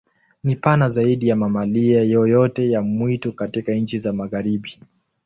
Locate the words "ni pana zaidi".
0.43-1.27